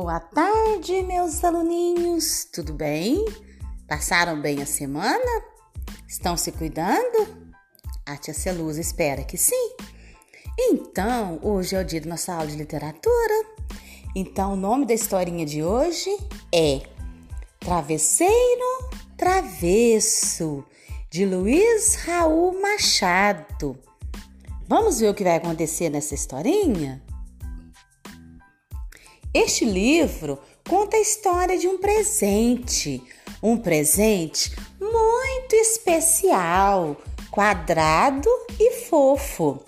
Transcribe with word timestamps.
Boa 0.00 0.20
tarde, 0.20 1.02
meus 1.02 1.42
aluninhos. 1.42 2.44
Tudo 2.44 2.72
bem? 2.72 3.24
Passaram 3.88 4.40
bem 4.40 4.62
a 4.62 4.64
semana? 4.64 5.42
Estão 6.06 6.36
se 6.36 6.52
cuidando? 6.52 7.50
A 8.06 8.16
tia 8.16 8.32
Celusa 8.32 8.80
espera 8.80 9.24
que 9.24 9.36
sim. 9.36 9.72
Então, 10.56 11.40
hoje 11.42 11.74
é 11.74 11.80
o 11.80 11.84
dia 11.84 12.00
da 12.00 12.10
nossa 12.10 12.32
aula 12.32 12.46
de 12.46 12.54
literatura. 12.54 13.44
Então, 14.14 14.52
o 14.52 14.56
nome 14.56 14.86
da 14.86 14.94
historinha 14.94 15.44
de 15.44 15.64
hoje 15.64 16.16
é 16.54 16.80
Travesseiro 17.58 18.90
Travesso, 19.16 20.64
de 21.10 21.26
Luiz 21.26 21.96
Raul 21.96 22.62
Machado. 22.62 23.76
Vamos 24.68 25.00
ver 25.00 25.08
o 25.08 25.14
que 25.14 25.24
vai 25.24 25.34
acontecer 25.34 25.90
nessa 25.90 26.14
historinha? 26.14 27.02
Este 29.40 29.64
livro 29.64 30.36
conta 30.68 30.96
a 30.96 31.00
história 31.00 31.56
de 31.56 31.68
um 31.68 31.78
presente, 31.78 33.00
um 33.40 33.56
presente 33.56 34.52
muito 34.80 35.54
especial, 35.54 36.96
quadrado 37.30 38.28
e 38.58 38.72
fofo. 38.88 39.62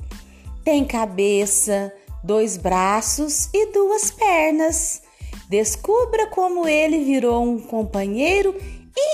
Tem 0.64 0.84
cabeça, 0.84 1.94
dois 2.24 2.56
braços 2.56 3.48
e 3.54 3.72
duas 3.72 4.10
pernas. 4.10 5.02
Descubra 5.48 6.26
como 6.26 6.66
ele 6.66 7.04
virou 7.04 7.44
um 7.44 7.60
companheiro 7.60 8.52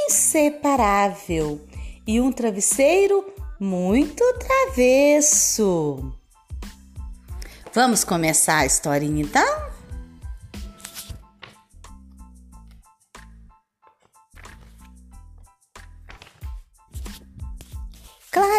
inseparável 0.07 1.61
e 2.07 2.19
um 2.19 2.33
travesseiro 2.33 3.27
muito 3.61 4.25
travesso. 4.39 6.15
Vamos 7.75 8.05
começar 8.05 8.61
a 8.61 8.67
historinha 8.67 9.23
então? 9.23 9.66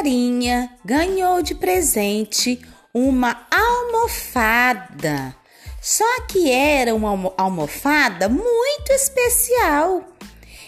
Clarinha 0.08 0.72
ganhou 0.86 1.42
de 1.42 1.54
presente 1.54 2.62
uma 2.94 3.46
almofada. 3.52 5.36
Só 5.82 6.22
que 6.22 6.50
era 6.50 6.96
uma 6.96 7.34
almofada 7.36 8.30
muito 8.30 8.90
especial. 8.92 10.06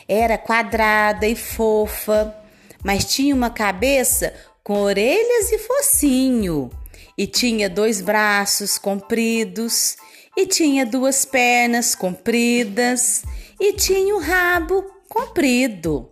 Era 0.10 0.38
quadrada 0.38 1.26
e 1.26 1.38
fofa, 1.38 2.36
mas 2.84 3.06
tinha 3.06 3.34
uma 3.34 3.50
cabeça 3.50 4.34
com 4.62 4.82
orelhas 4.82 5.54
e 5.54 5.58
focinho, 5.58 6.70
e 7.18 7.26
tinha 7.26 7.70
dois 7.70 8.02
braços 8.02 8.78
compridos, 8.78 9.96
e 10.36 10.46
tinha 10.46 10.86
duas 10.86 11.24
pernas 11.24 11.96
compridas, 11.96 13.24
e 13.58 13.72
tinha 13.72 14.14
um 14.14 14.20
rabo 14.20 14.84
comprido 15.08 16.10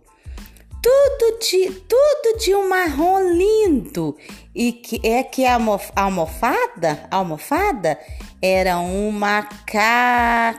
tudo 0.82 1.38
de 1.40 1.70
tudo 1.88 2.38
de 2.38 2.54
um 2.54 2.68
marrom 2.68 3.32
lindo 3.32 4.16
e 4.54 4.72
que 4.72 5.00
é 5.06 5.22
que 5.22 5.44
a 5.44 5.58
almofada, 5.96 7.06
a 7.10 7.16
almofada 7.16 7.98
era 8.40 8.78
um 8.78 9.10
macaco. 9.10 10.58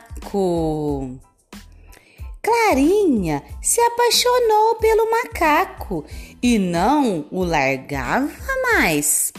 Clarinha 2.42 3.44
se 3.62 3.82
apaixonou 3.82 4.76
pelo 4.76 5.12
macaco 5.12 6.06
e 6.42 6.58
não 6.58 7.26
o 7.32 7.44
largava 7.44 8.32
mais. 8.74 9.32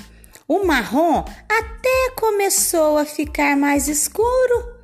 O 0.47 0.65
marrom 0.65 1.25
até 1.48 2.11
começou 2.17 2.98
a 2.98 3.05
ficar 3.05 3.56
mais 3.56 3.89
escuro, 3.89 4.75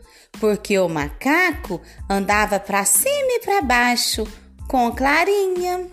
porque 0.40 0.78
o 0.78 0.88
macaco 0.88 1.80
andava 2.08 2.58
para 2.58 2.84
cima 2.84 3.32
e 3.32 3.40
para 3.40 3.60
baixo 3.62 4.26
com 4.68 4.90
Clarinha. 4.92 5.88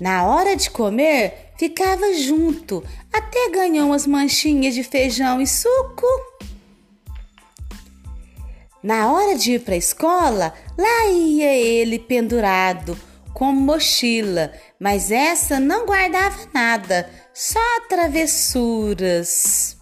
Na 0.00 0.26
hora 0.26 0.54
de 0.54 0.70
comer, 0.70 1.52
ficava 1.58 2.14
junto, 2.14 2.84
até 3.12 3.50
ganhou 3.50 3.88
umas 3.88 4.06
manchinhas 4.06 4.74
de 4.74 4.84
feijão 4.84 5.40
e 5.40 5.46
suco. 5.46 6.06
Na 8.82 9.12
hora 9.12 9.36
de 9.36 9.54
ir 9.54 9.60
para 9.60 9.74
a 9.74 9.78
escola, 9.78 10.54
lá 10.78 11.06
ia 11.06 11.52
ele 11.52 11.98
pendurado, 11.98 12.96
com 13.34 13.52
mochila, 13.52 14.52
mas 14.78 15.10
essa 15.10 15.58
não 15.58 15.84
guardava 15.84 16.48
nada, 16.54 17.10
só 17.34 17.58
travessuras. 17.88 19.76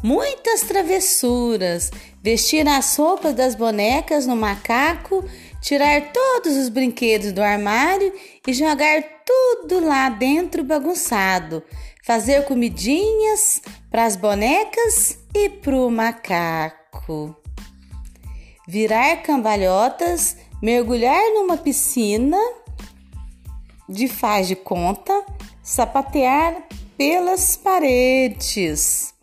Muitas 0.00 0.60
travessuras, 0.60 1.90
vestir 2.22 2.68
as 2.68 2.94
roupas 2.96 3.34
das 3.34 3.54
bonecas 3.54 4.26
no 4.26 4.36
macaco 4.36 5.24
tirar 5.64 6.12
todos 6.12 6.58
os 6.58 6.68
brinquedos 6.68 7.32
do 7.32 7.42
armário 7.42 8.12
e 8.46 8.52
jogar 8.52 9.02
tudo 9.24 9.80
lá 9.80 10.10
dentro 10.10 10.62
bagunçado, 10.62 11.62
fazer 12.04 12.44
comidinhas 12.44 13.62
para 13.90 14.04
as 14.04 14.14
bonecas 14.14 15.18
e 15.34 15.48
para 15.48 15.74
o 15.74 15.90
macaco. 15.90 17.34
Virar 18.68 19.22
cambalhotas, 19.22 20.36
mergulhar 20.60 21.32
numa 21.32 21.56
piscina 21.56 22.38
de 23.88 24.06
faz 24.06 24.46
de 24.46 24.56
conta, 24.56 25.24
sapatear 25.62 26.62
pelas 26.98 27.56
paredes. 27.56 29.14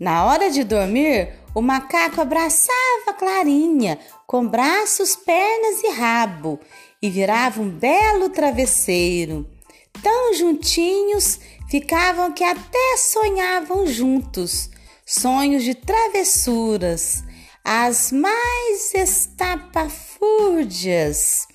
Na 0.00 0.24
hora 0.24 0.50
de 0.50 0.64
dormir, 0.64 1.43
o 1.54 1.62
macaco 1.62 2.20
abraçava 2.20 3.14
Clarinha 3.16 3.98
com 4.26 4.44
braços, 4.46 5.14
pernas 5.14 5.84
e 5.84 5.90
rabo 5.90 6.58
e 7.00 7.08
virava 7.08 7.62
um 7.62 7.70
belo 7.70 8.28
travesseiro. 8.30 9.48
Tão 10.02 10.34
juntinhos 10.34 11.38
ficavam 11.68 12.32
que 12.32 12.42
até 12.42 12.96
sonhavam 12.96 13.86
juntos, 13.86 14.68
sonhos 15.06 15.62
de 15.62 15.74
travessuras, 15.74 17.22
as 17.62 18.10
mais 18.10 18.92
estapafúrdias. 18.94 21.46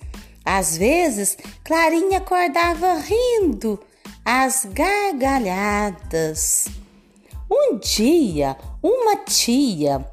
Às 0.46 0.78
vezes, 0.78 1.36
Clarinha 1.64 2.20
acordava 2.20 2.94
rindo, 2.94 3.80
às 4.24 4.66
gargalhadas. 4.66 6.68
Um 7.52 7.80
dia, 7.80 8.56
uma 8.84 9.16
tia 9.16 10.06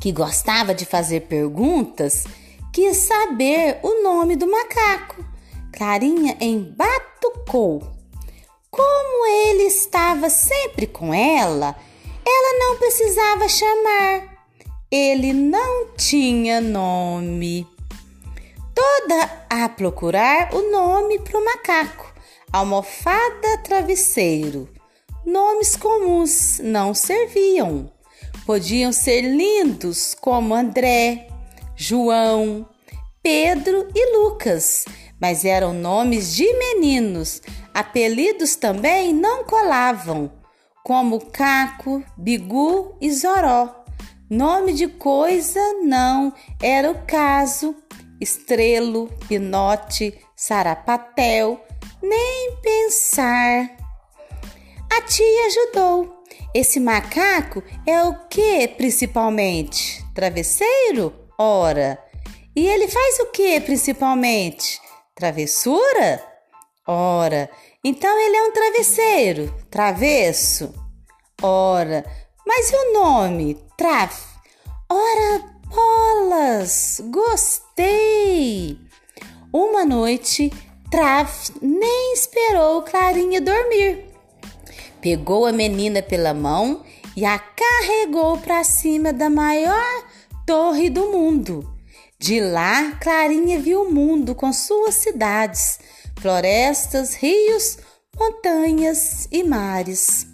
que 0.00 0.10
gostava 0.10 0.74
de 0.74 0.86
fazer 0.86 1.22
perguntas 1.22 2.24
quis 2.72 2.96
saber 2.96 3.78
o 3.82 4.02
nome 4.02 4.36
do 4.36 4.50
macaco. 4.50 5.22
Clarinha 5.76 6.36
embatucou. 6.40 7.82
Como 8.70 9.26
ele 9.26 9.64
estava 9.64 10.30
sempre 10.30 10.86
com 10.86 11.12
ela, 11.12 11.76
ela 12.26 12.58
não 12.58 12.76
precisava 12.78 13.48
chamar. 13.48 14.36
Ele 14.90 15.34
não 15.34 15.88
tinha 15.96 16.60
nome. 16.60 17.66
Toda 18.74 19.46
a 19.50 19.68
procurar 19.68 20.54
o 20.54 20.70
nome 20.70 21.18
para 21.18 21.38
o 21.38 21.44
macaco. 21.44 22.14
Almofada 22.52 23.58
travesseiro 23.62 24.75
nomes 25.26 25.74
comuns 25.76 26.60
não 26.62 26.94
serviam. 26.94 27.92
Podiam 28.46 28.92
ser 28.92 29.22
lindos 29.22 30.14
como 30.14 30.54
André, 30.54 31.26
João, 31.74 32.66
Pedro 33.22 33.88
e 33.92 34.16
Lucas, 34.16 34.84
mas 35.20 35.44
eram 35.44 35.74
nomes 35.74 36.34
de 36.34 36.46
meninos. 36.54 37.42
Apelidos 37.74 38.54
também 38.54 39.12
não 39.12 39.44
colavam, 39.44 40.30
como 40.84 41.26
Caco, 41.26 42.04
Bigu 42.16 42.96
e 43.00 43.10
Zoró. 43.10 43.84
Nome 44.30 44.72
de 44.72 44.86
coisa 44.86 45.60
não 45.82 46.32
era 46.62 46.90
o 46.90 47.04
caso. 47.04 47.74
Estrelo, 48.20 49.08
Pinote, 49.28 50.18
Sarapatel, 50.34 51.60
nem 52.00 52.56
pensar. 52.62 53.85
A 54.90 55.02
tia 55.02 55.46
ajudou. 55.46 56.24
Esse 56.54 56.80
macaco 56.80 57.62
é 57.86 58.02
o 58.02 58.14
que 58.28 58.68
principalmente? 58.68 60.04
Travesseiro? 60.14 61.12
Ora. 61.38 61.98
E 62.54 62.66
ele 62.66 62.88
faz 62.88 63.20
o 63.20 63.26
que 63.26 63.60
principalmente? 63.60 64.80
Travessura? 65.14 66.24
Ora. 66.86 67.50
Então 67.84 68.18
ele 68.18 68.36
é 68.36 68.42
um 68.44 68.52
travesseiro? 68.52 69.54
Travesso? 69.70 70.72
Ora. 71.42 72.04
Mas 72.46 72.70
e 72.70 72.76
o 72.76 72.92
nome? 72.94 73.58
Traf? 73.76 74.24
Ora, 74.88 75.44
bolas! 75.66 77.02
Gostei! 77.10 78.78
Uma 79.52 79.84
noite, 79.84 80.50
Traf 80.90 81.50
nem 81.60 82.12
esperou 82.14 82.82
Clarinha 82.82 83.40
dormir 83.40 84.15
pegou 85.06 85.46
a 85.46 85.52
menina 85.52 86.02
pela 86.02 86.34
mão 86.34 86.82
e 87.16 87.24
a 87.24 87.38
carregou 87.38 88.38
para 88.38 88.64
cima 88.64 89.12
da 89.12 89.30
maior 89.30 90.04
torre 90.44 90.90
do 90.90 91.12
mundo. 91.12 91.64
De 92.18 92.40
lá, 92.40 92.90
Clarinha 93.00 93.60
viu 93.60 93.82
o 93.82 93.92
mundo 93.92 94.34
com 94.34 94.52
suas 94.52 94.96
cidades, 94.96 95.78
florestas, 96.20 97.14
rios, 97.14 97.78
montanhas 98.18 99.28
e 99.30 99.44
mares. 99.44 100.26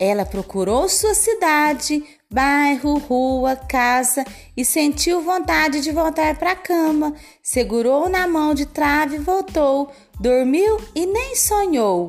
Ela 0.00 0.26
procurou 0.26 0.88
sua 0.88 1.14
cidade, 1.14 2.02
bairro, 2.28 2.98
rua, 2.98 3.54
casa 3.54 4.24
e 4.56 4.64
sentiu 4.64 5.22
vontade 5.22 5.80
de 5.80 5.92
voltar 5.92 6.36
para 6.40 6.50
a 6.50 6.56
cama. 6.56 7.14
Segurou 7.40 8.08
na 8.08 8.26
mão 8.26 8.52
de 8.52 8.66
trave 8.66 9.14
e 9.14 9.20
voltou. 9.20 9.92
Dormiu 10.18 10.76
e 10.92 11.06
nem 11.06 11.36
sonhou. 11.36 12.08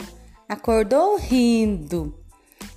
Acordou 0.53 1.17
rindo. 1.17 2.13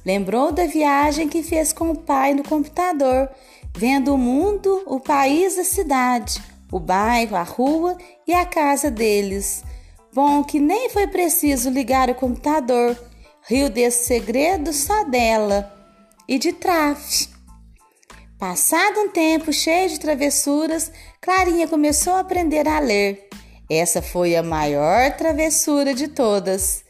Lembrou 0.03 0.51
da 0.51 0.65
viagem 0.65 1.29
que 1.29 1.43
fez 1.43 1.75
com 1.75 1.91
o 1.91 1.95
pai 1.95 2.33
no 2.33 2.43
computador, 2.43 3.29
vendo 3.77 4.15
o 4.15 4.19
mundo, 4.19 4.83
o 4.87 4.99
país, 4.99 5.59
a 5.59 5.65
cidade, 5.65 6.43
o 6.73 6.81
bairro, 6.81 7.37
a 7.37 7.43
rua 7.43 7.99
e 8.27 8.33
a 8.33 8.47
casa 8.47 8.91
deles. 8.91 9.63
Bom, 10.11 10.43
que 10.43 10.59
nem 10.59 10.89
foi 10.89 11.07
preciso 11.07 11.69
ligar 11.69 12.09
o 12.09 12.15
computador. 12.15 12.99
Riu 13.43 13.69
desse 13.69 14.07
segredo 14.07 14.73
só 14.73 15.05
dela 15.05 15.71
e 16.27 16.39
de 16.39 16.55
Traf. 16.55 17.29
Passado 18.39 19.01
um 19.01 19.11
tempo 19.11 19.53
cheio 19.53 19.91
de 19.91 20.01
travessuras, 20.01 20.91
Clarinha 21.21 21.69
começou 21.69 22.15
a 22.15 22.21
aprender 22.21 22.67
a 22.67 22.79
ler. 22.79 23.29
Essa 23.69 24.01
foi 24.01 24.35
a 24.35 24.43
maior 24.43 25.15
travessura 25.15 25.93
de 25.93 26.09
todas. 26.09 26.86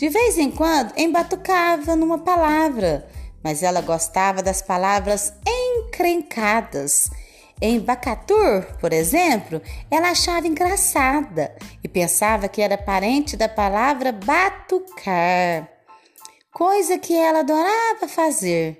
De 0.00 0.08
vez 0.08 0.38
em 0.38 0.50
quando 0.50 0.94
embatucava 0.96 1.94
numa 1.94 2.16
palavra, 2.16 3.06
mas 3.44 3.62
ela 3.62 3.82
gostava 3.82 4.42
das 4.42 4.62
palavras 4.62 5.30
encrencadas. 5.46 7.10
Em 7.60 7.78
Bacatur, 7.78 8.64
por 8.80 8.94
exemplo, 8.94 9.60
ela 9.90 10.08
achava 10.12 10.46
engraçada 10.46 11.54
e 11.84 11.86
pensava 11.86 12.48
que 12.48 12.62
era 12.62 12.78
parente 12.78 13.36
da 13.36 13.46
palavra 13.46 14.10
batucar, 14.10 15.68
coisa 16.50 16.96
que 16.96 17.14
ela 17.14 17.40
adorava 17.40 18.08
fazer. 18.08 18.78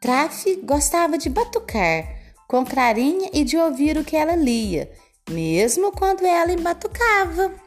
Traf 0.00 0.44
gostava 0.62 1.18
de 1.18 1.28
batucar 1.28 2.06
com 2.46 2.64
Clarinha 2.64 3.30
e 3.32 3.42
de 3.42 3.56
ouvir 3.56 3.98
o 3.98 4.04
que 4.04 4.14
ela 4.14 4.36
lia, 4.36 4.92
mesmo 5.28 5.90
quando 5.90 6.24
ela 6.24 6.52
embatucava. 6.52 7.61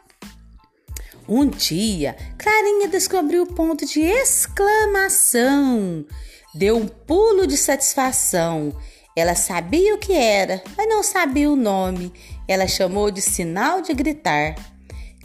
Um 1.28 1.46
dia, 1.46 2.16
Clarinha 2.38 2.88
descobriu 2.88 3.42
o 3.42 3.52
ponto 3.52 3.84
de 3.84 4.00
exclamação. 4.00 6.06
Deu 6.54 6.76
um 6.76 6.86
pulo 6.86 7.46
de 7.46 7.56
satisfação. 7.56 8.74
Ela 9.16 9.34
sabia 9.34 9.94
o 9.94 9.98
que 9.98 10.12
era, 10.12 10.62
mas 10.76 10.88
não 10.88 11.02
sabia 11.02 11.50
o 11.50 11.56
nome. 11.56 12.12
Ela 12.46 12.68
chamou 12.68 13.10
de 13.10 13.20
sinal 13.20 13.82
de 13.82 13.92
gritar. 13.92 14.54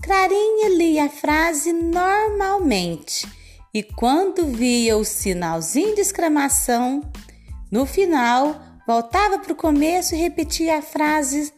Clarinha 0.01 0.69
lia 0.69 1.06
a 1.06 1.09
frase 1.09 1.71
normalmente 1.71 3.27
e 3.74 3.81
quando 3.81 4.48
via 4.48 4.98
o 4.98 5.06
sinalzinho 5.06 5.95
de 5.95 6.01
exclamação, 6.01 7.01
no 7.71 7.86
final 7.86 8.62
voltava 8.86 9.39
para 9.39 9.53
o 9.53 9.56
começo 9.56 10.13
e 10.13 10.18
repetia 10.18 10.80
a 10.80 10.81
frase 10.81 11.53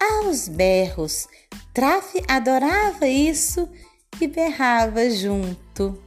aos 0.00 0.48
berros. 0.48 1.28
Traf 1.72 2.14
adorava 2.28 3.06
isso 3.06 3.68
e 4.20 4.26
berrava 4.26 5.10
junto. 5.10 6.02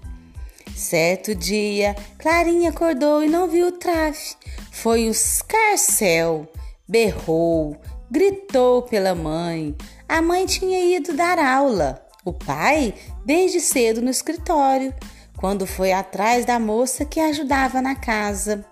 Certo 0.76 1.36
dia, 1.36 1.96
Clarinha 2.18 2.70
acordou 2.70 3.24
e 3.24 3.28
não 3.28 3.48
viu 3.48 3.68
o 3.68 3.72
Traf. 3.72 4.36
Foi 4.72 5.08
o 5.08 5.12
escarcel, 5.12 6.48
berrou, 6.88 7.76
gritou 8.10 8.84
pela 8.84 9.14
mãe. 9.14 9.76
A 10.08 10.22
mãe 10.22 10.46
tinha 10.46 10.84
ido 10.98 11.14
dar 11.14 11.38
aula, 11.38 12.02
o 12.24 12.34
pai 12.34 12.94
desde 13.26 13.60
cedo 13.60 14.02
no 14.02 14.10
escritório 14.10 14.94
quando 15.40 15.66
foi 15.66 15.94
atrás 15.94 16.46
da 16.46 16.60
moça 16.60 17.06
que 17.06 17.20
ajudava 17.20 17.82
na 17.82 17.96
casa. 17.96 18.66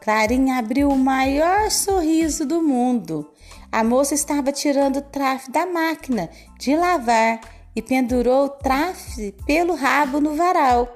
Clarinha 0.00 0.58
abriu 0.58 0.88
o 0.88 0.96
maior 0.96 1.68
sorriso 1.68 2.46
do 2.46 2.62
mundo. 2.62 3.28
A 3.76 3.84
moça 3.84 4.14
estava 4.14 4.52
tirando 4.52 4.96
o 4.96 5.02
trafe 5.02 5.50
da 5.50 5.66
máquina 5.66 6.30
de 6.58 6.74
lavar 6.74 7.38
e 7.74 7.82
pendurou 7.82 8.46
o 8.46 8.48
trafe 8.48 9.34
pelo 9.44 9.74
rabo 9.74 10.18
no 10.18 10.34
varal. 10.34 10.88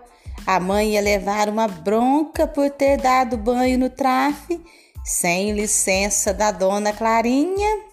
A 0.46 0.58
mãe 0.58 0.94
ia 0.94 1.02
levar 1.02 1.50
uma 1.50 1.68
bronca 1.68 2.46
por 2.46 2.70
ter 2.70 2.96
dado 2.96 3.36
banho 3.36 3.78
no 3.78 3.90
trafe 3.90 4.58
sem 5.04 5.52
licença 5.52 6.32
da 6.32 6.50
dona 6.50 6.90
Clarinha. 6.90 7.84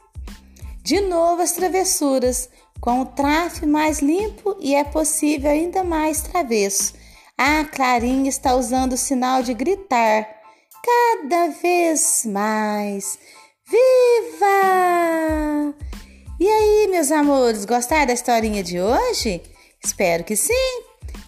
De 0.81 1.01
novo 1.01 1.41
as 1.41 1.51
travessuras, 1.51 2.49
com 2.79 3.01
o 3.01 3.05
trafe 3.07 3.65
mais 3.65 3.99
limpo 3.99 4.55
e 4.57 4.73
é 4.73 4.85
possível 4.85 5.51
ainda 5.51 5.83
mais 5.83 6.21
travesso. 6.21 6.93
A 7.37 7.65
Clarinha 7.65 8.29
está 8.29 8.55
usando 8.55 8.93
o 8.93 8.97
sinal 8.97 9.43
de 9.43 9.53
gritar 9.53 10.25
cada 10.81 11.49
vez 11.49 12.23
mais. 12.25 13.19
Viva! 13.69 14.47
E 16.39 16.47
aí, 16.47 16.87
meus 16.89 17.11
amores, 17.11 17.65
gostaram 17.65 18.05
da 18.05 18.13
historinha 18.13 18.63
de 18.63 18.79
hoje? 18.79 19.41
Espero 19.83 20.23
que 20.23 20.37
sim. 20.37 20.83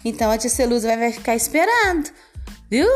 Então 0.06 0.32
a 0.32 0.38
tia 0.38 0.50
Celusa 0.50 0.96
vai 0.96 1.12
ficar 1.12 1.36
esperando, 1.36 2.10
viu? 2.72 2.88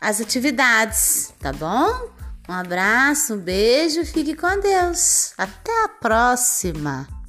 As 0.00 0.20
atividades, 0.20 1.32
tá 1.40 1.50
bom? 1.50 2.10
Um 2.46 2.52
abraço, 2.52 3.34
um 3.34 3.38
beijo, 3.38 4.04
fique 4.04 4.34
com 4.36 4.60
Deus. 4.60 5.32
Até 5.38 5.84
a 5.84 5.88
próxima! 5.88 7.23